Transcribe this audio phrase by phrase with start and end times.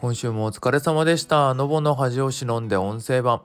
[0.00, 1.52] 今週もお疲れ様でした。
[1.52, 3.42] のぼの恥を忍んで音声版。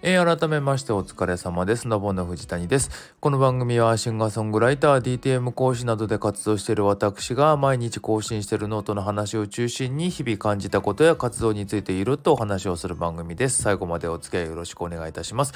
[0.00, 1.86] えー、改めましてお疲れ様です。
[1.86, 3.12] のぼの藤谷です。
[3.20, 13.62] この番組はシンガーソングライター、DTM 講師などで活動している私が毎日更新しているノートの話を中心に日々感じたことや活動についているとお話をする番組です。
[13.62, 15.52] 最後までお付き合いよろしくお願いいたします。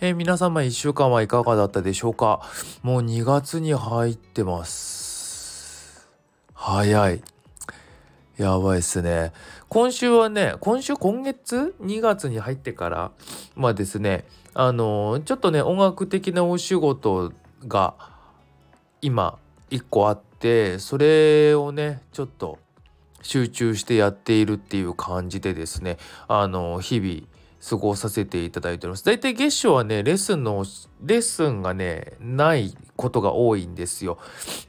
[0.00, 2.42] えー、皆様1週間はいかがだったでしょうか？
[2.84, 6.06] もう2月に入ってます。
[6.54, 7.35] 早い。
[8.36, 9.32] やばいっすね。
[9.70, 13.10] 今週はね、今週、今月？2月に入ってから、
[13.54, 17.32] まあですね、あのー、ちょっとね、音楽的なお仕事
[17.66, 17.94] が
[19.00, 19.38] 今
[19.70, 22.58] 1個あって、それをね、ちょっと
[23.22, 25.96] 集中してやっているっていう感じでですね、
[26.28, 27.36] あのー、日々、
[27.68, 29.04] 過ごさせていただいております。
[29.06, 30.66] 大体月初はね、レッスンの、
[31.02, 34.18] レッスンがね、ないことが多いんですよ。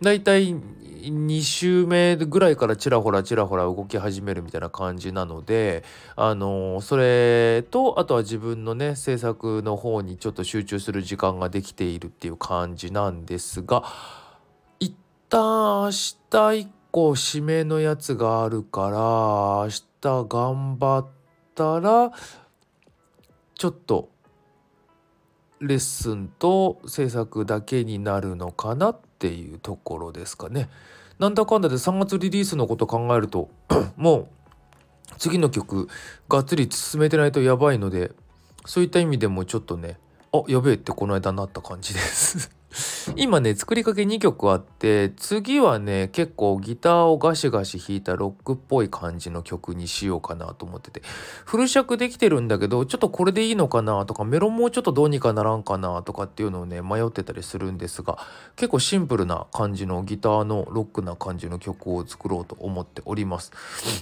[0.02, 5.84] 大体2週目ぐらいからちらほらちらほら動き始めるみたいな感じなので、
[6.16, 13.84] あのそれと、あとは自分のね、制作の方にちょっと集中する時間ができているっていう感じなんですが、
[14.80, 14.96] 一
[15.30, 15.92] 旦明
[16.30, 18.98] 日以降締めのやつがあるから、
[19.66, 19.70] 明
[20.02, 21.08] 日頑張っ
[21.56, 22.12] たら、
[23.56, 24.10] ちょっと
[25.60, 30.70] レッスンと制作だけになるのかなっていうところですかね。
[31.20, 33.50] なんだかんだで3月リリースのこと考えると
[33.98, 34.28] もう
[35.18, 35.90] 次の曲
[36.30, 38.12] がっつり進めてないとやばいので
[38.66, 39.98] そういった意味でもちょっとね
[40.32, 42.52] あやべえってこの間なった感じです
[43.16, 51.02] 今ね作りかけ2曲あって次はね結構ギターをガシガシ弾いたロックっぽい感じの曲にしようかなと思ってて
[51.46, 58.18] フル尺できてるんだけどちょっとこれでいいのかなとかメロンもうちょっとどうにかならんかなとかっていうのをね迷ってたりするんですが
[58.56, 63.52] 結構シンプルな感じのギターのロックな感じの曲を作ろうと思っております。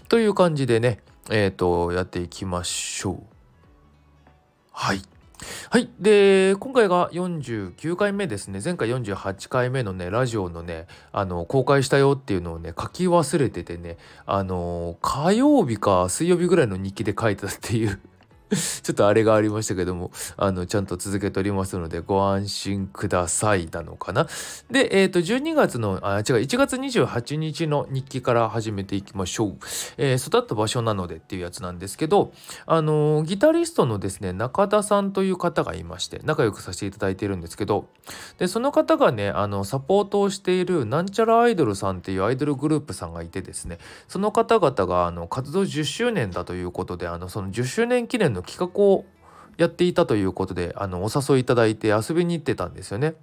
[0.09, 3.23] という感じでねえっ、ー、とやっていきましょう。
[4.71, 5.01] はい。
[5.69, 5.89] はい。
[5.99, 8.59] で、今回が49回目ですね。
[8.63, 17.99] 前回48回目のね、ラジオのね、あの、公開したよっていうのをね、書き忘れててね、あの、火曜日か水曜日ぐらいの日記で書いたっていう
[18.83, 24.27] ちょっとあれがありましたけども、あの、ちゃんと続けておりますので、ご安心くださいなのかな。
[24.69, 29.57] で、えっ、ー、と、12月の、あ、違う、1月28日の日記から始めていきましょう。
[29.97, 32.31] えー、育った場所なのでっていうやつなんですけど、
[32.65, 37.87] あのギタリストのですね、中田さんという方がいまして、仲良くさせていただいてるんですけど、
[38.37, 49.05] で、その方がね、あの、サポートをしている、なんちゃらアイドルさんっていうアイドルグループさんがいてですね、その方々が、あの、活動10周年だということで、あの、その10周年記念のの企画を
[49.57, 53.15] やっていたということであのお誘いいただいて遊びに行ってたんですよね。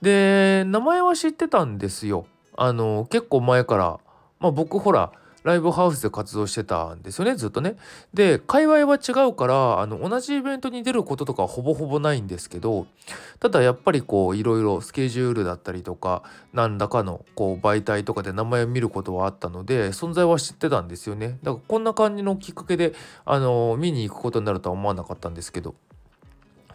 [0.00, 2.26] で名前は知ってたんですよ。
[2.56, 3.98] あの結構前から、
[4.38, 7.76] まあ、僕ほらライブハウスで活動してたんですよねずっとね。
[8.12, 12.86] で界隈は違うからあの同じイベントに出ることとかほぼほぼないんですけど
[13.38, 21.38] ただやっぱりこういろいろスケジュールだったりとか何らかのこう媒体とかで名前を見ることはあったので存在は知ってたんですよね。
[21.42, 25.74] だからこんな感じのきっかけであの見に行くことになるとは思わなかったんですけど。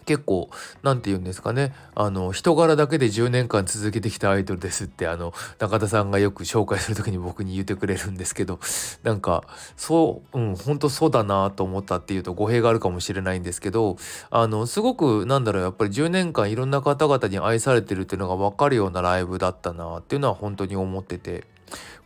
[0.06, 0.50] 結構
[0.84, 8.60] 何て言うんですかねあの人柄だけで10年間続けてきたアイドルですってあの中田さんがよく紹介する時に僕に言ってくれるんですけど
[9.04, 9.44] なんか
[9.76, 13.98] そううん本当そうだなと思ったっていうと語弊があるかもしれないんですけど
[14.30, 21.44] あのすごくなんだろうやっぱり10年間いろんな方々に愛されてるっていうのが分かるようなライブだったなっていうのは本当に思ってて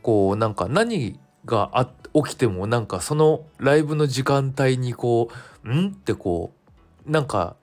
[0.02, 5.30] こうなんか何が起きてもなんかそのライブの時間帯にこ
[5.64, 6.52] う「ん?」ってこ
[7.08, 7.56] うなんか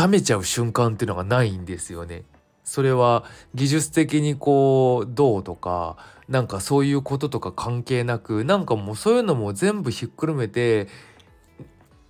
[0.00, 2.24] 冷めちゃう瞬間っていうのがないんですよね。
[2.64, 3.24] それは
[3.54, 5.96] 技術的にこうどうとか
[6.28, 10.88] なんかそういうこととか関係なくなんかもうそういうのも全部ひっくるめて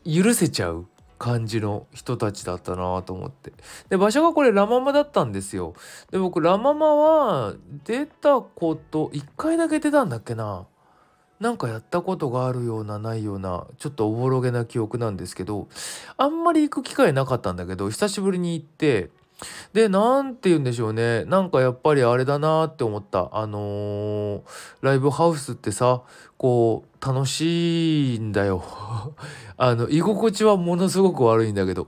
[0.04, 0.86] 許せちゃう
[1.18, 3.52] 感じの人たちだったなと思って。
[3.88, 5.74] で場所がこれラママだったんですよ。
[6.10, 10.66] で僕ラママは出たこと1回だけ出たんだっけな。
[11.40, 15.68] なんかやったことがあるようなないようなちょっとおぼろげな記憶なんですけど
[16.16, 19.10] あんまり行く機会なかったんだけど久しぶりに行って
[19.72, 21.24] で何て言うんでしょうね。
[21.26, 23.28] なんかやっぱりあれだなって思った。
[23.32, 24.42] あのー、
[24.80, 26.02] ライブハウスってさ
[26.36, 28.64] こう楽しいんだよ。
[29.56, 31.86] あの居心地はものすごく悪いんだけど。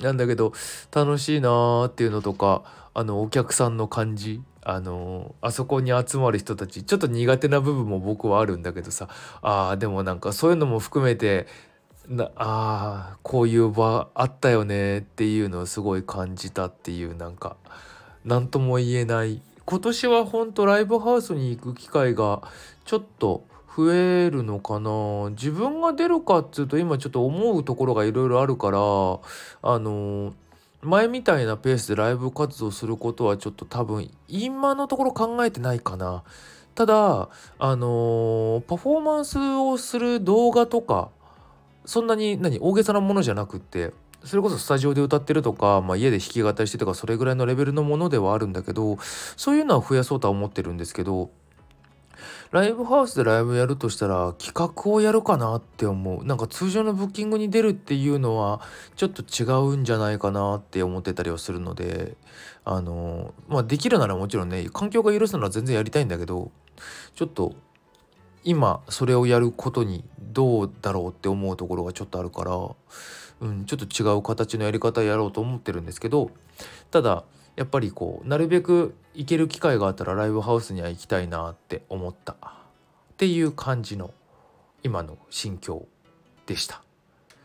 [0.00, 0.52] なんだけど
[0.92, 2.62] 楽しいなーっていうのとか
[2.94, 4.42] あのお客さんの感じ。
[4.62, 9.08] あのあそこに集まる人たちちょっと苦手な部分も僕はあるんだけどさ
[9.42, 11.46] あでもなんかそういうのも含めて
[12.08, 17.56] なあこういう場あったよねっていうのをすごい感じたっていうなんか
[18.24, 19.40] 何とも言えない。
[19.64, 22.42] 今年はほんとライブハウスに行く機会が
[22.84, 23.44] ちょっと
[23.76, 25.30] 増えるのかな。
[25.30, 30.34] 自分が出るかっつうと今ちょっと思うところがいろいろあるからあの
[30.82, 36.22] 前みたいなペースでライブ活動することはちょっと多分今のところ考えてないかな。
[36.74, 37.28] ただ
[37.58, 41.10] あのパフォーマンスをする動画とか
[41.84, 43.92] そんなに何大げさなものじゃなくって
[44.24, 48.98] それこそスタジオで歌ってるとか、まあ、家で弾き語りしてとかそれぐらいのレベルのものではあるんだけど
[49.36, 51.30] そういうのは増やそうとは思ってるんですけど
[52.50, 56.24] ライブハウスでライブやるとしたら企画をやるかなって思う。
[56.24, 58.60] なんか通常のブッキングに出るっていうのは
[58.96, 62.16] ちょっと違うんじゃないかなって思ってたりはするので
[62.64, 66.50] あのまあできるならもちろんね環境が許すなら全然やりたいんだけど
[67.14, 67.54] ちょっと
[68.42, 72.56] 今それをやることにどうだろうって思うところがちょっとあるから、
[73.40, 76.30] うん、ちょっと違う形のやり方やろうと思ってるんですけど
[76.90, 77.24] ただ
[77.60, 82.32] やっぱりこうなるべく行ける機会があったらライブハウスには行きたいなって思った。
[82.32, 82.36] っ
[83.18, 84.14] ていう感じの
[84.82, 85.86] 今の心境
[86.46, 86.80] でした。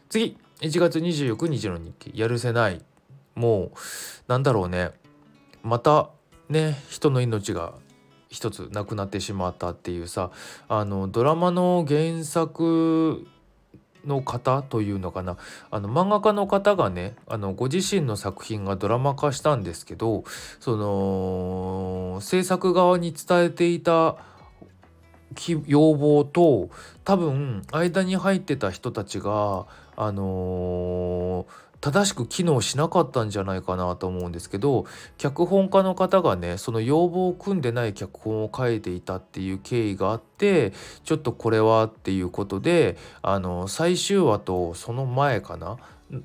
[0.08, 2.12] 次1月29日の日記。
[2.16, 2.82] やるせない。
[3.36, 3.70] もう
[4.30, 4.92] なんだろうね。
[5.64, 6.12] また
[6.48, 7.74] ね人の命が
[8.30, 10.32] 一つなくなってしまったっていうさ
[10.70, 13.28] あのドラマの原作
[14.06, 15.38] の方というのかな。
[15.72, 20.24] あの漫画家の方がねあのご自身の作品がドラマ化したんですけど
[20.60, 24.18] その制作側に伝えていた
[25.68, 26.70] 要望と
[27.04, 29.66] 多分間に入ってた人たちが
[29.96, 34.86] あのー正しく機能しなかったんじゃないかなと思うんですけど
[35.18, 40.74] 脚本家の方がねその要望を組んでない脚本を書いていたっていう経緯があって
[41.04, 45.78] ちょっとこれはっていうことであの最終話とその前かな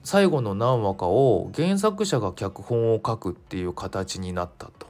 [0.03, 4.89] 最後の何話かを原作者が脚本を書くっていう形になったと。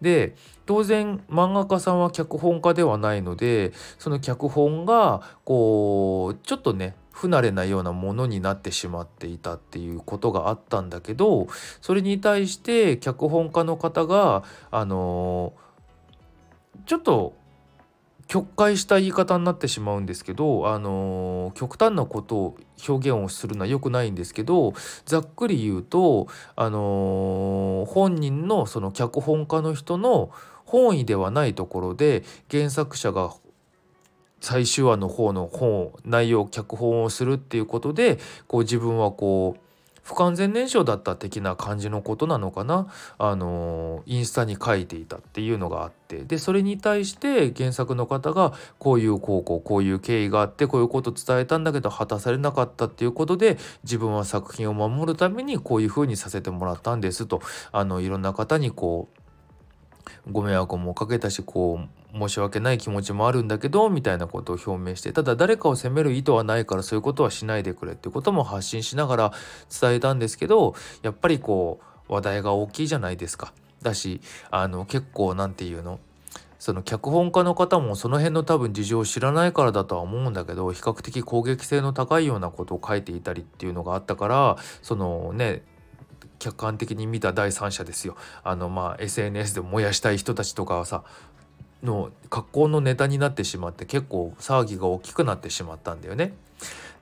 [0.00, 0.34] で
[0.66, 11.46] 当然漫画家さんは脚本家ではないのでその脚本がこうちょっとね不慣れなようなものになってしまっていたっていうことがあったんだけど
[11.80, 15.54] それに対して脚本家の方があの
[16.86, 17.34] ちょっと
[18.26, 22.56] 曲解した言い方になってしまうんですけど、あの極端なことを
[22.88, 24.72] 表現をするのは良くないんですけど
[25.04, 26.26] ざっくり言うと、
[26.56, 30.30] あの本人のその脚本家の人の
[30.64, 33.34] 本意ではないところで原作者が
[34.44, 39.60] 最終話の方の本内容脚本をするっていうことでこう自分はこう
[40.02, 42.88] 不完全燃焼だった的な感じのことなのかな。
[43.16, 46.24] あのインスタに書いていたっていうのがあって。
[46.24, 57.40] でそれに対して原作の方がこういう高校こういう経緯があってこういうこと伝えたんだけど果たされなかったっていうことで自分は作品を守るためにこういうふうにさせてもらったんですと。
[57.72, 59.08] あのいろんな方にこ
[60.26, 69.32] うご迷惑もかけたしこう申し訳ない気持ちもあるんだけどみたいなことを表明してただ誰かを責める意図はないからそういうことはしないでくれっていうことも発信しながら
[69.80, 73.52] 伝えたんですけどやっぱりこう話題が大きいじゃないですか。
[73.82, 74.20] だし
[74.50, 76.00] あの結構何て言うの
[76.58, 85.62] その脚本家の方もその辺の多分事情を知らないからだとは思うんだけど比較的攻撃性の高いようなことを書いていたりっていうのがあったからそのね
[86.38, 91.04] 客観的に見た第三者ですよあのまあ SNS で燃やしたい人たちとかはさ
[91.84, 96.34] の格好のネタになってしまって結構騒ぎが大きくなってしまったんだよね。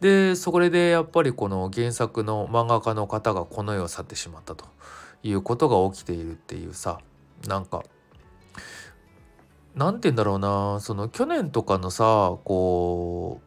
[0.01, 4.67] でそれでやっぱりこの原作の漫画家の方がこの世を去ってしまったと
[5.23, 6.99] いうことが起きているっていうさ
[7.47, 7.85] なんか
[9.77, 13.41] なんて言うんだろうなその去年とかのさこ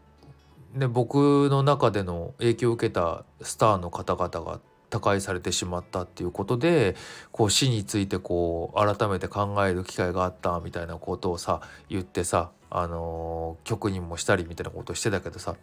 [0.75, 6.95] うね僕の中での影響を受けたスターの方々が他界されてしまったっていうことで
[7.31, 15.55] こう死についてこう改めて考える機会があったみたいなことをさ言ってさあのー、曲にもしたりみたいなことしてたけどさ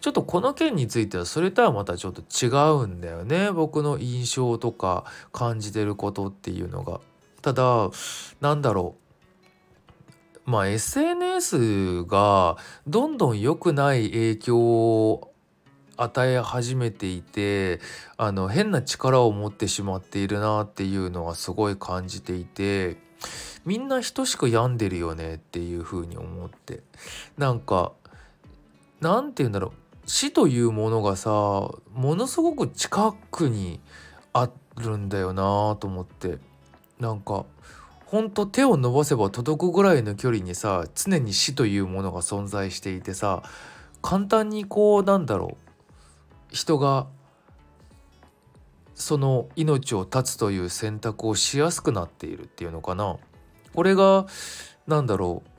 [0.00, 2.48] ちょっとこの件についてはそれとはまたちょっと違
[2.82, 7.00] うんだよね僕の印象とか感じてることっていうのが。
[7.42, 7.90] ただ
[8.42, 8.96] なんだろ
[10.46, 15.29] うまあ SNS がどんどん良くない影響を
[16.02, 17.80] 与え始めていて
[18.16, 22.96] あの変な力を持ってしまっているなっていうのはすごい感じていて
[23.66, 26.82] みんな等しく病んでるよねっていうふうに思って。
[27.36, 27.92] なんか
[29.00, 29.72] なんて言うんだろう。
[30.06, 33.80] 死というものがさものすごく近くに
[34.32, 36.38] あるんだよなと思って。
[36.98, 37.44] なんか
[38.06, 43.42] ほんと手を伸ばせば届くぐらいの距離にさ常に死というものが存在していてさ
[44.02, 45.69] 簡単にこうなんだろう。
[46.50, 47.06] 人が
[48.94, 53.16] その命を絶つという選択をしやすくなっているっていうのかな。
[53.74, 54.26] これが
[54.86, 55.50] 何だろう。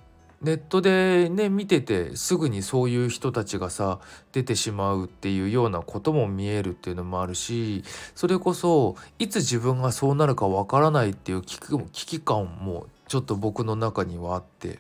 [0.46, 4.00] ネットでね見ててすぐにそういう人たちがさ
[4.32, 7.84] 出てしまうっていうようなことも見えるっていうのもあるし
[8.16, 11.60] それこそいつ自分がそうなるかわからないっていう危
[11.92, 14.80] 機感もちょっと僕の中にはあって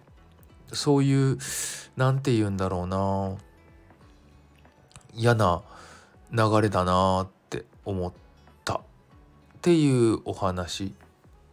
[0.73, 1.37] そういう
[1.95, 3.35] 何て言うんだろうな。
[5.13, 5.61] 嫌な
[6.31, 8.13] 流れだなって思っ
[8.63, 8.81] たっ
[9.61, 10.93] ていうお話。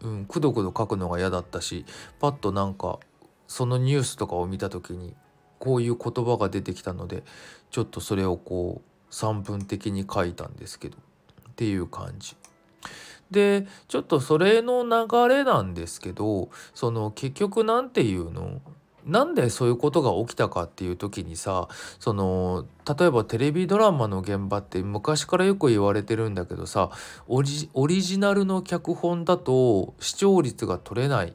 [0.00, 1.84] うん、くどくど書くのが嫌だったし
[2.20, 3.00] パッとなんか
[3.48, 5.16] そのニュースとかを見た時に
[5.58, 7.24] こういう言葉が出てきたので
[7.72, 10.96] ちょっとそれをこう散文的に書いたんですけど
[11.50, 12.36] っていう感じ。
[13.32, 18.60] でちょっとそれの流れなんですけどその結局何て言うの？
[19.08, 22.66] なんでそういうことが起きたかっていう時にさその
[22.98, 26.90] 例えばテレビドラマの現場って昔からよく言われてるんだけどさ
[27.26, 31.32] オリジナルの脚本だと視聴率が取れない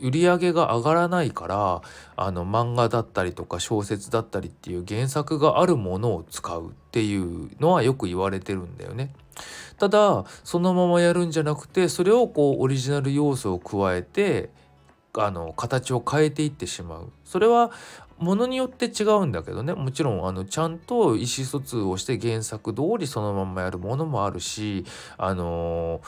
[0.00, 1.82] 売り上げが上がらないから
[2.16, 9.14] あの漫画だったりとか小説だったりっていう原作があるものを使うっていうのはよく言われてるんだよね。
[9.78, 14.50] ただそのままやるんじゃなくてそれをこうオリジナル要素を加えて
[15.16, 17.12] あの形を変えていってしまう。
[17.24, 17.70] それは
[18.18, 19.74] ものによって違うんだけどね。
[19.74, 24.84] もちろんあのちゃんと意思疎通をして原作通りそのままやるものもあるし
[25.16, 26.00] あの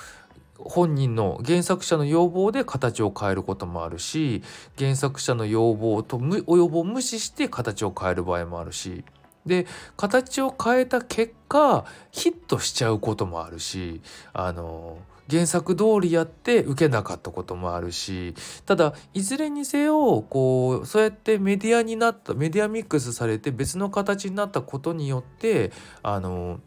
[0.58, 4.42] 本人の原作者の要望で形を変えることもあるし
[4.78, 9.04] 原作者の要望とお要望を無視して形を変える場合もあるし。
[9.44, 9.64] で
[9.96, 14.00] 形を変えた結果ヒットしちゃうこともあるし
[14.32, 14.98] あの
[15.30, 26.60] 原作通りやって受けなかったこともあるしただいずれにせよこうそうやってメディアになったメディアミックスされて別の形になったことによってあの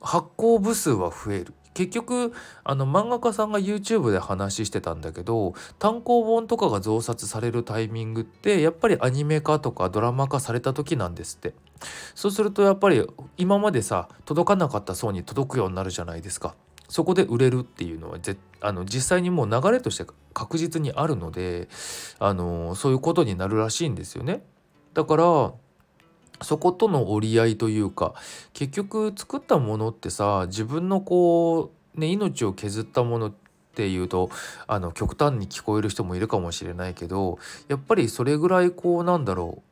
[0.00, 1.54] 発行部数は増える。
[1.72, 2.32] 結局
[2.64, 11.54] あの漫画家さんが YouTube で話してたんだけど単行本とかが増刷されるタイミングってやっぱりアニメ化とかドラマ化された時なんですって。
[12.14, 16.54] そうするとやっぱり今までさ届かなかった層に届くようになるじゃないですか。
[16.90, 20.04] そこで売れるっていうのはぜあの実際にもう流れとして
[20.34, 21.68] 確実にあるので
[22.18, 24.42] あのそういうことになるらしいんですよね。
[24.92, 25.52] だから
[26.42, 28.14] そことの折り合いというか
[28.54, 33.32] 結局作ったものってさ自分のこうね命を削ったものっ
[33.74, 34.30] ていうと
[34.66, 39.70] あの極端に聞こえる人もいるかもしれないけどやっぱりそれぐらいこうなんだろう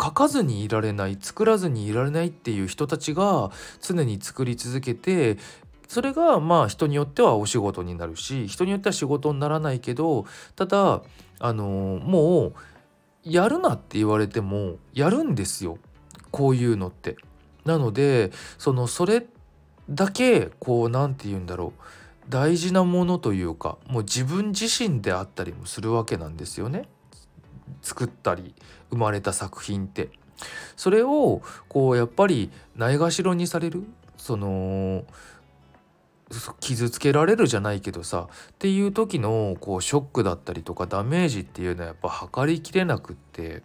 [0.00, 5.38] 書かずにいられない作らずにいられないっていう人たちが常に作り続けて
[5.88, 10.26] それがまあ人によってはお仕事になるし人によっては仕事にならないけど
[10.56, 11.02] ただ
[11.38, 12.54] あのもう
[13.22, 15.78] やるなって言われてもやるんですよ
[16.30, 17.16] こういうのって。
[17.64, 19.26] なのでそのそれ
[19.88, 21.82] だけこう何て言うんだろう
[22.28, 26.88] 大事なものというかもう自分自身であったりもするわけなんですよね
[27.80, 28.54] 作ったり
[28.90, 30.10] 生まれた作品って。
[30.76, 33.84] それをこうやっぱりないがしろにされる
[34.16, 35.04] その
[36.60, 43.60] 傷つけられるじゃないけどさっていう時のこうショックだったりとかダメージっていうのはやっぱ測りきれなくってっ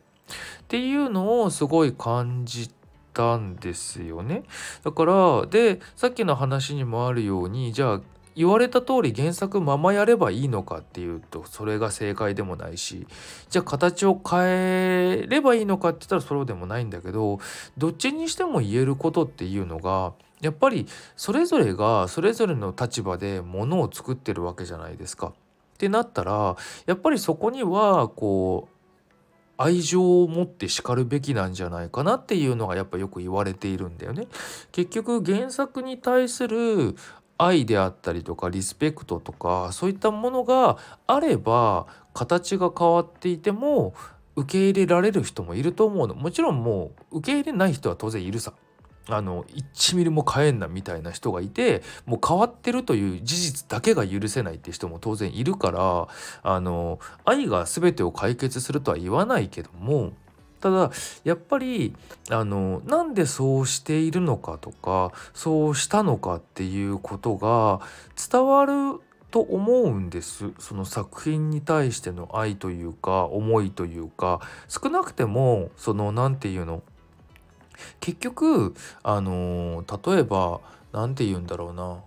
[0.68, 2.70] ていうのをすごい感じ
[3.14, 4.44] たんですよね。
[4.84, 8.02] だからでさっきの話にもあるようにじゃあ
[8.36, 13.06] 言われた通り原作ままやればいいのかっていうとそれが正解でもないし
[13.50, 17.40] じゃあ形を変えればいいのかって言ったらそうでもないんだけど
[17.78, 25.28] どっちにしても言えることっていうのがやっぱりそれぞれがそれぞれの立場でものを作ってるわけじゃないですか。
[25.28, 28.76] ってなったらやっぱりそこにはこう
[29.58, 34.28] 愛情を持って叱るべきなんじゃないかなっていうのがやっぱよく言われているんだよね。
[34.72, 36.96] 結局原作に対する
[37.38, 40.78] 愛であったりとかリスペクトとかそういったものが
[41.08, 43.94] あれば形が変わっていても
[44.36, 48.54] 受け入れられる人もいると思うのもちろんもう受け入れない人は当然いるさ
[49.10, 56.08] あの1ミリも変えんなみたいな人がいてもう変わってるという事実だけが許せないって人も当然いるから
[56.44, 60.14] あの愛が全てを解決するとは言わないけども
[60.62, 60.92] ただ
[61.24, 61.96] やっぱり
[62.30, 67.82] あのなんでそうしているのかとかそうしたのかっていうことが
[68.32, 69.00] 伝わる
[69.32, 70.52] と思うんです。
[70.58, 76.82] その作品に対しての愛というか思いというか少なくてもその何て言うの
[78.00, 81.98] 結局あの例えば何て言うんだろうな。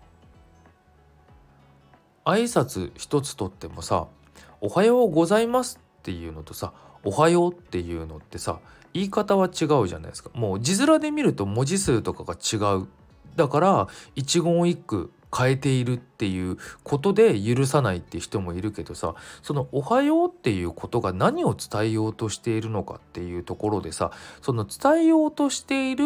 [2.25, 4.07] 挨拶一つとってもさ
[4.61, 8.61] 「おはようございます」っていうのとさ「おはよう」っていうのってさ
[8.95, 10.31] 言い方は違うじゃないですか。
[10.35, 12.87] もう字面で見ると文字数とかが違う。
[13.35, 24.11] だから一言一句変えているっていうことで許さないって人もいるけどさその「おはよう」っていうことが何を伝えようとしているのかっていうところでさ
[24.43, 26.05] その伝えようとしている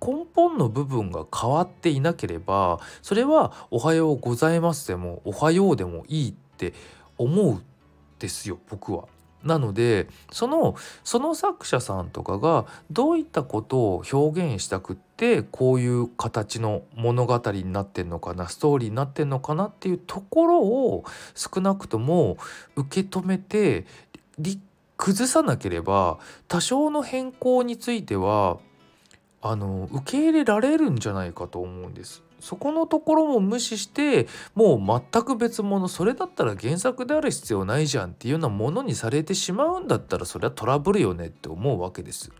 [0.00, 6.74] 根本の部分が変わっていなければそれは「おはようございます」でも「おはよう」でもいいって
[7.18, 7.62] 思うん
[8.18, 9.13] ですよ僕は。
[9.44, 10.74] なのでその
[11.04, 22.38] その作者さんとかがどういったことを表現したくってこういう形の物語になってんのかなストーリーになってんのかなっていうところを少なくとも
[22.76, 23.84] 受け止めて
[24.96, 28.58] 崩さなければ多少の変更については
[29.42, 32.22] あの受け入れられるんじゃないかと思うんです。
[32.44, 42.30] そこのところも無視してもう全く別物それだったら原作である必要ないじゃんっていうようなものにされてしまうんだったらそれはトラブルよねって思うわけです。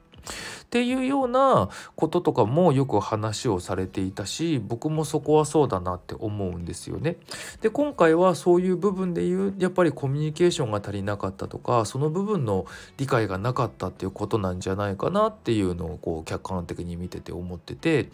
[0.65, 7.17] っていうようなこととかもよく話をされていたし僕もそこはそうだなって思うんですよね。
[7.61, 12.67] で今回はそういう部分で言うやっぱりコミュニケーションが足りなかったとかその部分の
[12.97, 18.11] 理解がなかったっていうことなんじゃないかなっていうのをこう客観的に見てて思ってて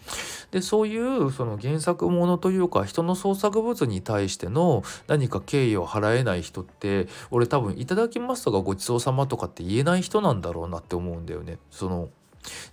[0.51, 11.57] でそういうその原作ものというか人の創作物に対しての何か敬意を払えない人って俺多分「いただきます」とか「ごちそうさま」とかって言えない人なんだろうなって思うんだよね。
[11.71, 12.00] その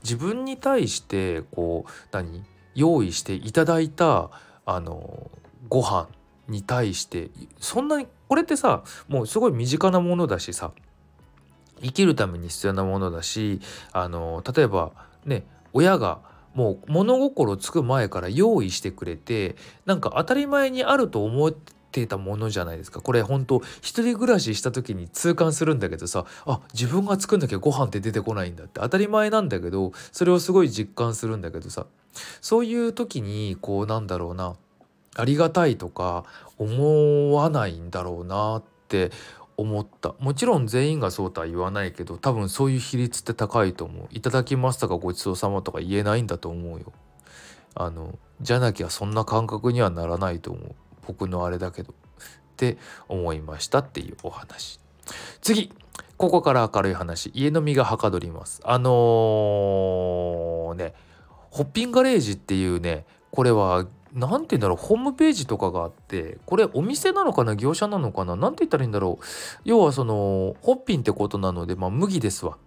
[0.03, 2.45] 自分に対してこう何？
[2.75, 4.31] 用意していただいた
[4.65, 5.31] あの
[5.69, 6.09] ご飯
[6.47, 10.71] に対してそんなにこれってさもうすごい身近なものだしさ
[11.83, 13.61] 生きるために必要なものだし
[13.93, 14.93] あの例えば
[15.25, 16.21] ね親が
[16.55, 23.01] もう物心つく前から用意してくれてなんか当たり前にあると思っててたものじゃないですか。
[23.01, 28.81] これ本当一人暮らしした時に痛感するんだけどさあ自分が作んなきゃご飯って出てこないんだって。
[28.81, 31.87] 当たり前なんだけどそれをすごい実感するんだけどさ。
[32.41, 34.57] そういう時にこうなんだろうな。
[35.17, 36.25] ありがたいとか
[36.59, 39.11] 思わないんだろうなって
[39.57, 40.15] 思った。
[40.21, 44.07] もちろん全員がそうとは言わないけど多分そういう比率って高いと思う。
[44.11, 46.93] いただきますとかごちそうさまとか言えないんだと思うよ。
[47.75, 50.75] あのじゃなきゃそんな感覚にはならないと思う。
[51.09, 51.95] 僕のあれだけどっ
[52.57, 52.77] て
[53.09, 54.79] 思いましたっていうお話。
[55.41, 55.73] 次
[56.19, 57.31] ここから明るい話。
[57.35, 58.61] 家飲みがはかどります。
[58.63, 60.93] あのー、ね
[61.51, 69.25] ホッピンガレージっていうねこれは何て言うんだろうホームページとかがあってこれお店なのかな業者なのかな何て言ったらいいんだろう。
[69.65, 72.59] 要はそのホッピンってことなのでまあ麦ですわ。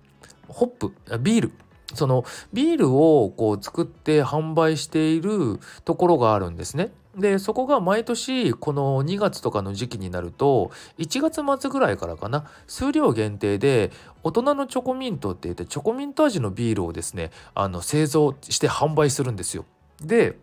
[0.48, 1.52] ホップビール。
[1.94, 2.24] その
[2.54, 6.92] ビールをこう作って販売しているところがあるんですね。
[7.18, 13.92] でそこが毎年この2月とかの時期になると1月末ぐらいからかな数量限定で
[14.24, 19.66] 大人のチョコミントって言ってチョコミント味のビールをですねあの製造して販売するんですよ。
[20.02, 20.38] で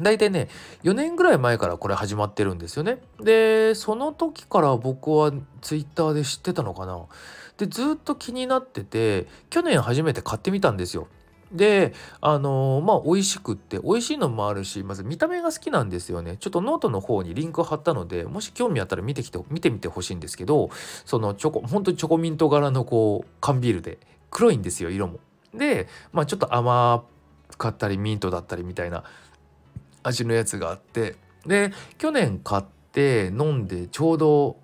[0.00, 0.48] 大体ね
[0.84, 2.98] 4年ぐらい前からこれ始まってるんですよね。
[3.20, 7.00] でその時から僕はツイッターで知ってたのかな。
[7.56, 11.08] でずっと気になってて去年初めて買ってみたんですよ。
[11.52, 16.36] であのー、まあ美味しくって美味しいのもあるしまず見た目が好きなんですよね。
[16.38, 20.70] ちょっとノートの方にリンク貼ったのでもし興味あったら見てきて見てみてほしいんですけど
[21.04, 23.98] そのチョコ本当にチョコミント柄のこう缶ビールで
[24.30, 25.20] 黒いんですよ色も。
[25.54, 27.04] でまあちょっと甘
[27.56, 29.04] かったりミントだったりみたいな
[30.02, 31.16] 味のやつがあって。
[31.46, 34.56] で去年買って飲んでちょうど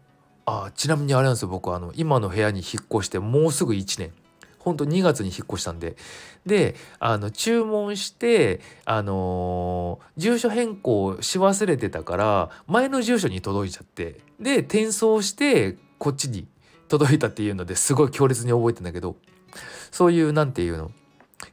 [0.44, 4.12] あちなみにあれなんですよ僕あの今の部屋に引っ越してもうすぐ1年。
[4.64, 5.96] ほんと2月に引っ越したんで。
[6.46, 14.20] であの注文してあのー、住所変更し忘れてたから前の住所に届いちゃって。
[14.40, 16.46] で転送してこっちに
[16.88, 19.16] 届いたっていうのですごい強烈に覚えてんだけど。
[19.90, 20.90] そういう何て言うの？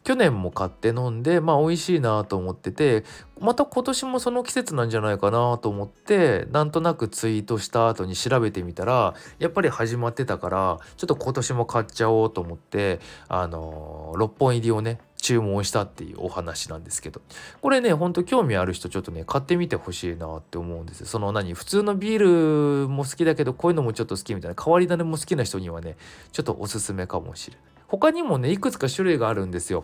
[0.03, 3.03] 去年も買って飲んでまあ美味しいなと思ってて
[3.39, 17.21] また今年もその季節なんじゃないかなと思ってなんとなくツイートした後に調べてみたらやっぱり始まってたからちょっと今年も買っちゃおうと思ってあの6本入りをね注文したっていうお話なんですけど。
[17.61, 25.95] これねほんと興味ある人ちょっとね買ってみてほしいなって思うんですその何普通のビールも好きだけどこういうのもちょっと好きみたいな変わり種も好きな人にはね
[26.31, 27.70] ちょっとおすすめかもしれない。
[27.91, 29.83] 他にもねいくつか種類があるんですよ。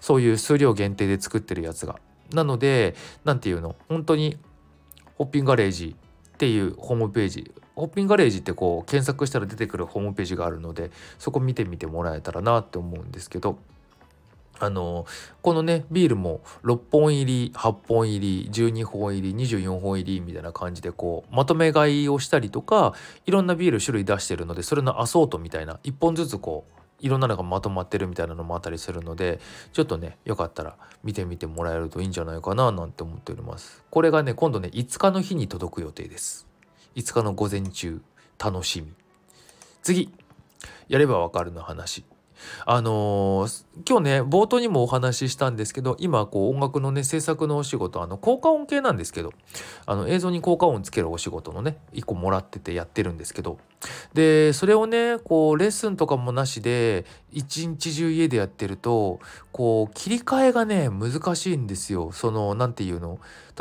[0.00, 1.98] そういう数量限定で作ってるやつが。
[2.34, 3.76] なので何て言うの？
[3.88, 4.36] 本当に
[5.16, 5.96] ホッピンガレージ
[6.34, 7.50] っていうホームページ。
[7.74, 13.58] ホッピンガレージってこう検索したら出てくるホームページがあるのでそこ見てみてもらえたらなって思うんですけど。
[14.58, 15.04] あの
[15.42, 22.94] このねビールも6本入り8本入り12本入り24本入りみたいな感じでこうまとめ買いをしたりとか
[23.26, 29.38] いろんなビール種類出してるのでそれのアソートみたいな1本ずつこういろんなのがまとまってるみたいなのもあったりするので
[29.72, 33.84] ちょっとねよかったら見てみてもらえるといいんじゃないかななんて思っております。
[33.90, 36.46] これがね今度ね5日の日に届く予定です。
[36.96, 38.00] 5日の午前中
[38.42, 38.92] 楽しみ。
[39.82, 40.10] 次
[40.88, 42.04] やればわかるの話。
[42.64, 49.32] あのー、今日ね冒頭にもお話ししたんですけど今こう音楽のね制作のお仕事あの効果音系なんですけど
[49.86, 53.58] あの映像に効果音つけるお仕事のね1個もらっててやってるんですけど
[54.14, 59.20] でそれをねこうレッスンとかもなしで一日中家でやってると
[59.52, 62.12] こう切り替えがね難しいんですよ。
[62.12, 63.18] その何て言うの？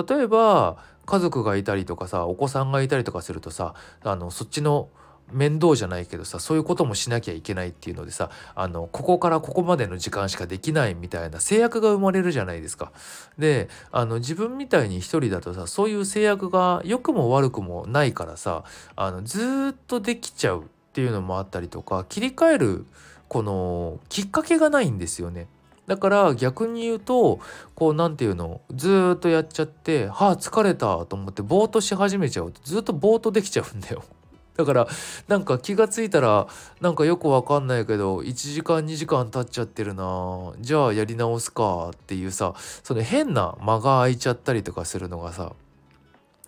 [0.08, 4.90] 例えば家族がいたりとかさお子さんがいたりとかするとさあのそっちの
[5.32, 12.92] 面倒じゃないけどさそういうこともしなきゃいけないっていうのでさあのここからここまでの時間しかできないみたいな制約が生まれるじゃないですか。
[13.38, 18.64] であの自分みたいに一人だとさそういう制約が良くも悪くもないからさ
[18.96, 22.86] あのずっとできちゃうっていうのもあったりとか切り替える
[23.28, 25.48] このきっかけがないんですよね。
[25.88, 27.40] だから逆に言うと
[27.76, 34.04] こう何て言うのずっとやっちゃってはあ疲れたと思ってぼーっとし始めちゃうとずっとぼーっとできちゃうんだよ。
[34.58, 34.88] だから
[35.28, 36.48] なんか気が付いたら
[36.82, 40.54] なんかよくわかんないけど1時間2時間経っちゃってるな。
[40.60, 45.54] じゃあやり直すかっていうさその変な間が空いちゃったりとかするのがさ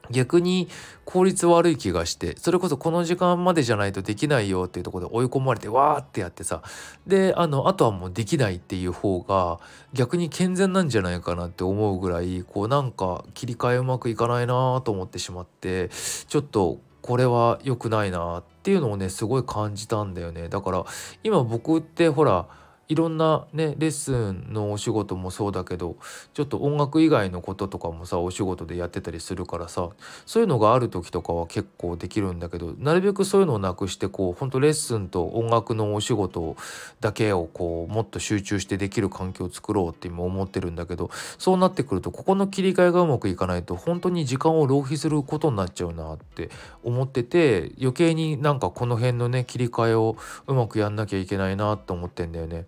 [0.10, 0.68] 逆に
[1.06, 6.62] 効率悪い気がしてそれこそこの時間までじゃないとできないよっていうとこで追い込まれてわーってやってさ
[7.06, 9.60] であのあとはもうできないっていう方が
[9.94, 15.90] 逆に健全なんじゃないかなって思うぐらいこうなんか切り替えうまくいかないなと思ってしまって
[16.28, 20.50] ちょっとこれは良くないなっていうのをねすごい感じたんだよね。
[20.50, 20.86] だから
[21.24, 22.48] 今僕ってほら
[22.90, 25.98] いろんなねレッスンのお仕事もそうだけど
[26.34, 29.90] ちょっと音楽以外のこととかもさお仕事でやってたりするからさ
[30.26, 36.56] そういうのがある時とかは結構できるんだけどなるべくそういうのをなくしてこうほんとレッスンと音楽のお仕事
[37.02, 46.50] だけをこうもっと集中してできる環境を作ろうって今思ってるんだけどそうなってくるとここの切り替えがうまくいかないと本当に時間を浪費することになっちゃうなって
[46.84, 50.16] 思ってて余計になんかこの辺のね切り替えを
[50.48, 52.66] うまくやんなきゃいけないなって思ってんだよね。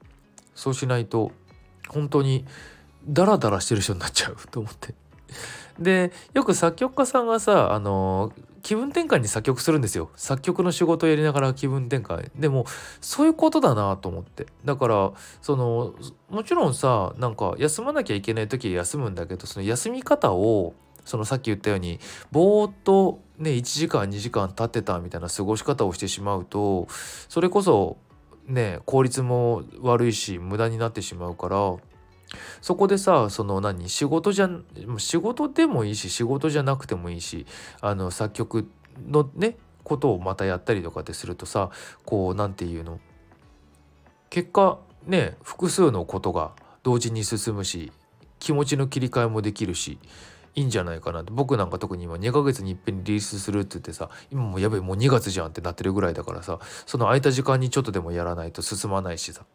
[0.59, 1.31] そうしないと
[1.87, 2.45] 本当に
[3.07, 4.93] ダラダラしてる人になっちゃうと思って。
[5.79, 10.09] でよく作曲家さんがさあの気分転換に作曲するんですよ。
[10.17, 12.29] 作曲の仕事をやりながら気分転換。
[12.35, 12.65] でも
[12.99, 14.47] そういうことだなと思って。
[14.65, 15.93] だからその
[16.29, 20.73] もちろんさなんか休まなきゃいけない時は休むんだけどその休み方を
[21.05, 26.87] そのさっき言ったようにぼーっとね1時間2時間経ってたみたいな過ごし方をしてしまうと
[27.29, 27.97] それこそ
[28.49, 31.75] ね効率も悪いし無駄になってしまうから
[32.61, 34.49] そこでさその何仕事じゃ
[34.97, 37.45] 仕事でもいいし仕事じゃなくてもいいし
[37.81, 38.69] あの作曲
[39.07, 41.71] のねことをまたやったりとかってするとさ
[42.05, 42.99] こう何て言うの
[44.29, 46.51] 結果ね複数のことが
[46.83, 47.91] 同時に進むし
[48.37, 49.97] 気持ちの切り替えもできるし
[50.55, 51.31] いいんじゃないかなって。
[51.31, 59.45] 僕なんか特に今2ヶ月にいっぺんリリースするって言ってさ今もやべえもう2月じゃんってなってるぐらいだからさその空いた時間にちょっとでもやらないと進まないしさ。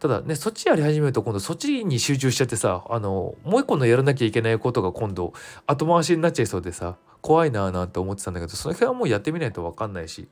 [0.00, 5.32] ただねそっちやり始めると今度そっちに集中しちゃってさあのもう一個のやらなきゃいけないことが今度
[5.66, 10.28] 後回しになっちゃいそうでさ怖いなーなんて思ってたんだけどその辺はもうやってみないと分かんないし。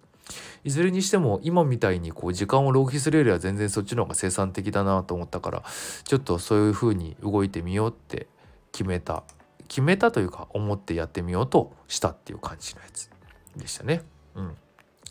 [0.62, 5.62] いずれにしても今みたいにこう時間を浪費するよりは全然そっちの方が生産的だなと思ったから
[6.04, 8.26] ちょっとそういう風に動いてみようって
[8.72, 9.24] 決めた。
[9.68, 13.10] 決めたというか思ってやってみようとしたっていう感じのやつ
[13.56, 14.02] でしたね。
[14.34, 14.56] うん、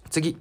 [0.10, 0.38] 次。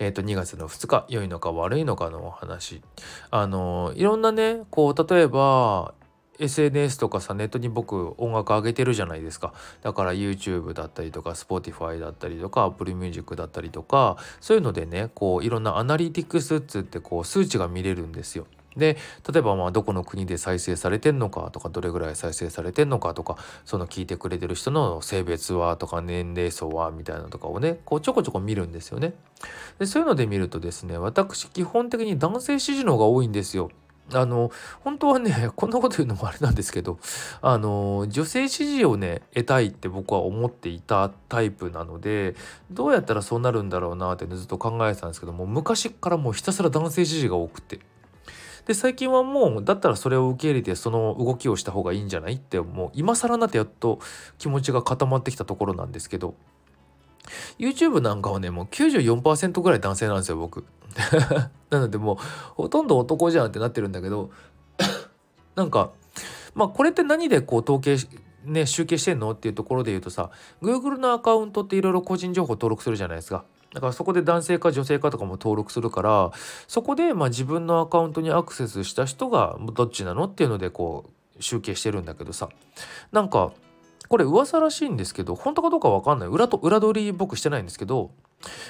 [0.00, 1.06] えー、と2月の2日。
[1.08, 2.82] 良いのか悪いのかのお話。
[3.30, 5.94] あのいろんなねこう例えば
[6.40, 9.52] SNS とかさネットに僕音楽上げてるじゃないですか。
[9.82, 18.46] だから YouTube だったりとか Spotify だったりとか Apple Music だったりとかそういうのでねこういろんなアナリティクスっつってこう数値が見れるんですよ。
[18.76, 18.96] で
[19.30, 29.14] 例えばまあどこの国で再生されてんのかとかどれぐらい再生されてんのかとかその聞いてくれてる人の性別はとか年齢層はみたいなのとかをねこうちょこちょこ見るんですよね。
[29.78, 33.70] でそういうので見るとですね私基本的に男性支持の方が多いんですよ。
[34.12, 36.98] あの本当はね こんなこと言うのもあれなんですけど
[37.40, 42.34] あの女性支持をね得たいって僕は思っていたタイプなので
[42.70, 47.80] どうやったらそうなるんだろうなって、ね、ずっと考えてたんですけども昔からもうひたすら男性支持が多くて。
[48.66, 52.34] で最近はもうだったらそれを受け入れてその動きをした方がいいんじゃない？
[52.34, 53.98] ってもう今更になってやっと
[54.38, 56.34] 気持ちが固まってきたところなんですけど。
[57.58, 60.64] YouTube なんかはねもう94%ぐらい男性なんですよ僕。
[61.70, 62.16] なのでもう
[62.54, 64.30] ほとんど男じゃんってなってるんだけど。
[65.56, 65.92] なんか
[66.54, 67.96] まあこれって何でこう統計
[68.44, 69.30] ね集計してんの？
[69.32, 70.30] っていうところで言うとさ
[70.62, 73.44] Google のアカウントっていろいろ個人情報登録するじゃないですか。
[73.74, 76.32] だからそこで男性か女性かとかも登録するから
[76.68, 82.48] そこでま自分のアカウントにアクセスした人がどっちなのっていうのでこう集計してるんだけどさ。
[83.12, 83.52] なんか
[84.08, 86.28] これ噂らしいんですけど本当かどうか分かんない。
[86.28, 88.12] 裏と裏取り僕してないんですけど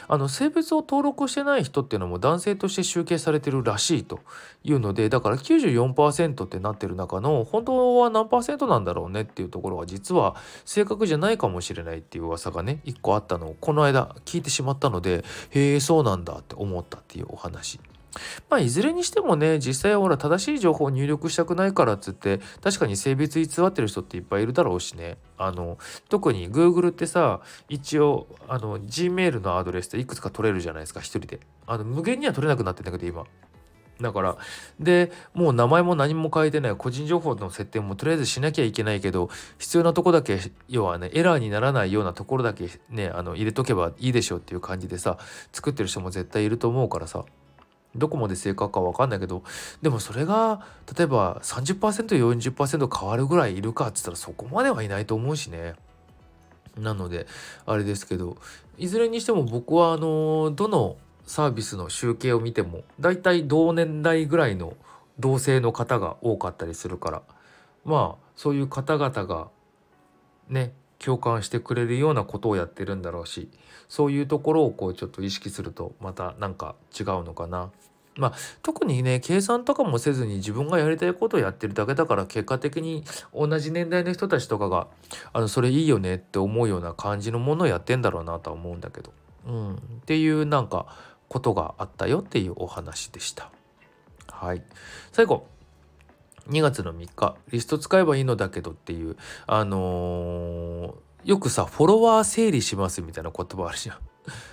[0.08, 4.20] あの性別を登録してない人っていうのも男性として集計されてるらしいと
[4.62, 17.78] いうのでだから94%ってなってる中の本当は何パーセントなんだろうねっていうところは実は正確じゃないかもしれないっていう噂がね1個あったのをこの間聞いてしまったのでへえそうなんだって思ったっていうお話。
[18.48, 25.16] まあいずれにしてもね実際はほら正しい情報を入力したくないからっつって確かに性別偽ってる人っていっぱいいるだろうしね。
[25.36, 31.40] あの特に Google ってさ一応あの Gmail のアドレスっていくつか取れるじゃないですか一人で。
[31.66, 33.24] あの無限には取れなくなってんだけど今。
[34.00, 34.36] だから
[34.80, 45.18] でもう名前も何も変えてない個人情報の設定もとりあえずしなきゃいけないけど必要なとこだけ要はねエラーにならないようなところだけねあの入れとけばいいでしょうっていう感じでさ
[45.52, 47.24] 作ってる人も絶対いると思うからさ。
[47.96, 49.42] どこまで正確か分かんないけど
[49.82, 55.74] でもそれが例えば 30%40% 変わるぐらいいるかっつったらそこまではいないと思うしね。
[56.78, 57.26] なので
[57.66, 58.36] あれですけど
[58.78, 64.74] いずれにしても僕はあのどのサービスの集計を見ても大体同年代ぐらいの
[65.18, 67.22] 同性の方が多かったりするから
[67.84, 69.48] まあそういう方々が
[70.48, 70.72] ね
[71.04, 73.50] 共感してくれるようなことをやってるんだろうし
[73.88, 77.70] そういうところをこうちょっと意識するとまたなんか違うのかな。
[78.16, 83.02] まあ、特にね計算とかもせずに自分がやりたいことをやってるだけだから結果的に
[83.34, 84.86] 同じ年代の人たちとかが
[85.32, 89.12] あのそれいいよねって思うような感じのものをやってんだろうなとは思うんだけど、
[89.48, 90.86] うん、っていうなんか
[91.28, 93.50] ことがあったよっていうお話でした。
[94.30, 94.62] はい、
[95.10, 95.48] 最後
[96.48, 103.96] 2月の3日リスト使えばいいのだけどっていうあのー、よくさフォロワー整理しますみたいな言葉あるじゃん。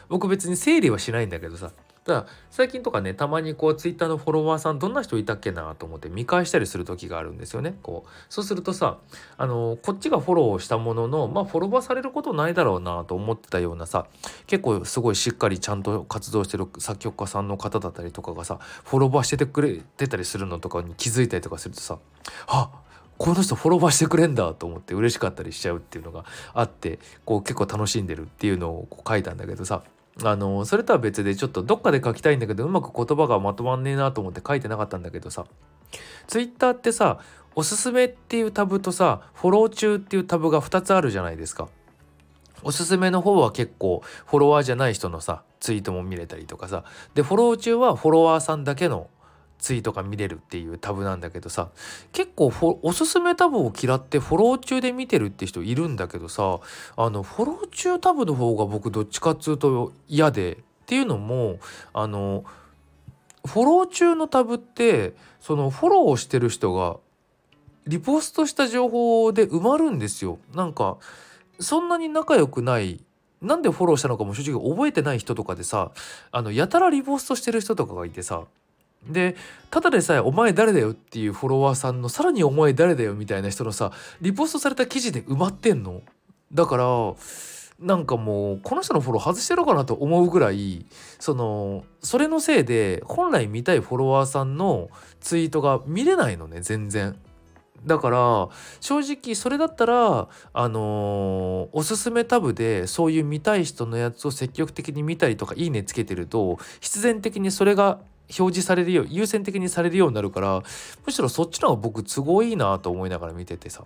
[0.09, 1.71] 僕別に整理はしないんだけどさ
[2.03, 7.75] ただ最近とかねたまにこうツイッターのフォロワーさんどんな人いたっけなと思って見返したりする時があるんですよね。
[7.83, 8.97] こうそうするとさ
[9.37, 14.07] あのこっちがフォローしたもののまあフォロワーされることないだろうなと思ってたようなさ
[14.47, 21.99] 結構すごいしっかりちゃんと活動してる作曲家さんの方だったりとかがさフォロワーしててくれてたりするのとかに気づいたりとかするとさ
[22.47, 22.71] あ
[23.19, 29.83] この人フォロワーしてくれんだと思って嬉しかったりしちゃうっていうのがあってこう結構楽しんでるっていうのをこう書いたんだけどさ
[30.23, 35.45] あのそれとは別でちょっとどっかで書きたいんだけどうまく言葉がまとまんねえなと思って書いてなかったんだけどさ
[36.27, 37.19] ツイッターってさ
[37.55, 41.69] おすすめっていうタブとさフォロー中っていうタブが2つあるじゃないですか。
[42.63, 46.83] おすすめの方は結構フォロワーじゃない人のさツイートも見れたりとかさ
[47.15, 49.09] でフォロー中はフォロワーさんだけの
[49.61, 51.69] ツイートが見れるっていうタブなんだけどさ
[52.11, 56.59] 結構おすすめタブを嫌ってフォロー中で見てるって人いるんだけどさ
[56.97, 61.59] あのフォロー中タブの方が僕どっちかっつうと嫌でっていうのも
[61.93, 62.43] あの
[63.45, 66.97] フォロー中のタブってそのフォローしてる人が
[67.87, 70.37] リポストした情報で埋まるんですよ。
[70.53, 70.97] なんか
[71.59, 73.03] そんなに仲良くない
[73.41, 75.91] なんでフォローしたのかも正直覚えてない人とかでさ
[76.31, 78.43] あのやたらリポストしてる人とかがいてさ
[79.07, 79.35] で
[79.69, 86.01] ただでさえ「お前誰だよ」っていうフォロワーさんのさらに「お前誰だよ」みたいな人のさリポストされた記事で埋まってんの？
[86.53, 86.85] だから
[87.79, 90.85] なんかもうこの人のフォロー外してるかなと思うぐらい
[91.19, 97.15] そのそれのせいで本来見たいフォロワーさんのツイートが見れないのね全然。
[97.83, 107.99] だから正直それだったらあのー、おすすめタブでそういう見たい人のやつを積極的に見たりとかいいねつけてると必然的にそれが
[108.37, 110.63] 表示されるよう優先的にされるようになるから
[111.05, 113.83] むしろそっちの方が僕都合いいなと思いながら見ててさ。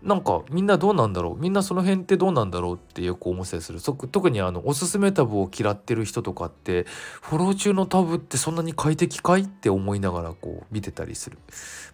[0.00, 1.42] なんかみんなどうなんだろう？
[1.42, 3.80] みんなその辺ってどうなんだろうってよく思ったりする。
[3.80, 6.84] 特にあのおすすめタブを嫌ってる人とかって
[7.20, 9.42] フォロー中のタブってそんなに快適かい？
[9.42, 11.38] って思いながらこう見てたりする。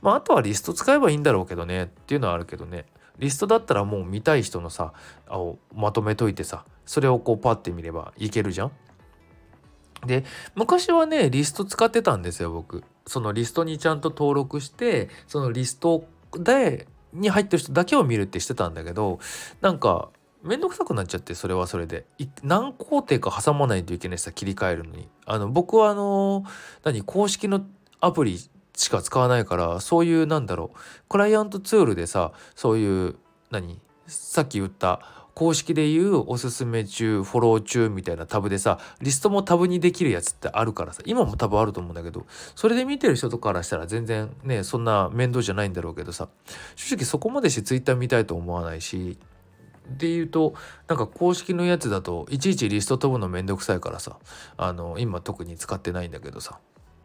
[0.02, 1.84] まああとはリスト使えばいいんだろうけどね。
[1.84, 2.84] っていうのはあるけどね。
[3.18, 4.92] リストだったらもう見たい人のさ
[5.30, 8.72] をまとめといてさそれをこうパッて見ればいけるじゃん。
[10.06, 12.84] で昔はねリスト使ってたんですよ僕。
[13.06, 19.20] そのリストにちゃんと登録してそのリストでに入ってる人だけを見るってしてたんだけど
[19.60, 20.08] なんか
[20.42, 22.04] めんどくさくなっちゃってそれはそれで。
[22.42, 25.08] 何工程か挟まないといけないさ切り替えるのに。
[25.26, 26.44] あの僕はあの
[26.82, 27.64] 何公式の
[28.00, 28.38] アプリ
[28.76, 33.16] しか使わないからそういうなんだろうクライアントツールでさそういう
[33.50, 46.28] 何さっき言った公式で言うおすすめ中フォロー中みたいなタブでさリストもタブにできるやつってあるからさ今も多分あると思うんだけどそれで見てる人とかからしたら全然ねそんな面倒じゃないんだろうけどさ
[46.76, 49.18] 正直そこまでしてツイッター見たいと思わないし
[49.98, 50.54] で言うと
[50.88, 54.16] なんか公式のやつだといちいちリスト飛ぶのめんどくさいからさ
[54.56, 56.58] あの今特に使ってないんだけどさ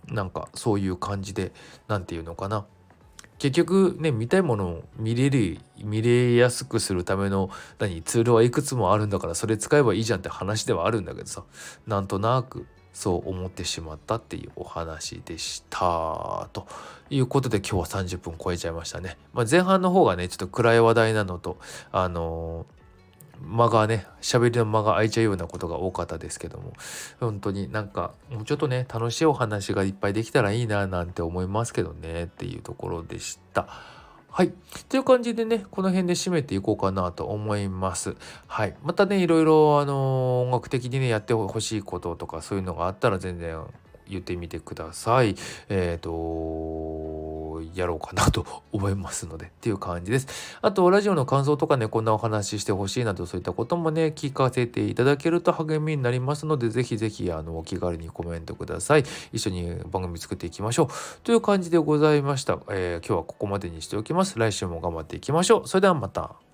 [0.07, 1.51] なんかそういう感じで
[1.87, 2.65] 何て言うのかな。
[3.39, 7.49] 結局ね見たいものを見れる見れやすくするための
[7.79, 11.43] 何ツールはいくつもあるんだからそれ使えばいいじゃんって話ではあるんだけどさ。
[11.87, 16.49] なんとなくそう思ってしまったっていうお話でした。
[16.51, 16.67] と
[17.09, 21.57] いうことで今日は30分超えちゃいましたね、まあ、前半の方がねちょっと暗い話題なのと
[21.91, 22.78] あのー
[23.41, 26.73] 間がね喋りの間が空いちゃうようなことが多かったですけども
[27.19, 33.67] 本当になんかもうちょっとね楽しいお話がいっぱいできたらいいななんて思いますけどねっていうところでした。
[34.31, 34.53] はい。
[34.87, 38.15] という感じでね、この辺で締めていこうかなと思います。
[38.45, 38.75] はい。
[38.83, 43.59] またね、いろいろ、あのー、音楽的にね、やってほしいこととかそういうのがあったら全然
[44.09, 45.35] 言ってみてください。
[45.69, 46.11] えっ、ー、と
[47.79, 50.27] やろうかなと思いますのでっていう感じです。
[50.61, 59.03] あとラジオの感想とかねこんなお話ししてほしいなどそういったこともね聞かせていただけると励みになりますのでぜひぜひあのお気軽にコメントください。
[59.31, 60.87] 一緒に番組作っていきましょう
[61.23, 62.59] という感じでございました。
[62.69, 64.37] えー、今日はここまでにしておきます。
[64.37, 65.67] 来週も頑張っていきましょう。
[65.67, 66.48] それではまた。